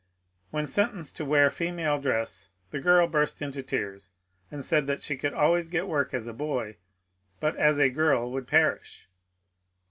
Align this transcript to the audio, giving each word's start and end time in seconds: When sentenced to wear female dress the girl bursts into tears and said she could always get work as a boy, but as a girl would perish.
When 0.49 0.65
sentenced 0.65 1.15
to 1.17 1.25
wear 1.25 1.51
female 1.51 2.01
dress 2.01 2.49
the 2.71 2.79
girl 2.79 3.05
bursts 3.05 3.39
into 3.39 3.61
tears 3.61 4.09
and 4.49 4.65
said 4.65 4.99
she 4.99 5.15
could 5.15 5.35
always 5.35 5.67
get 5.67 5.87
work 5.87 6.11
as 6.11 6.25
a 6.25 6.33
boy, 6.33 6.77
but 7.39 7.55
as 7.57 7.79
a 7.79 7.87
girl 7.91 8.31
would 8.31 8.47
perish. 8.47 9.07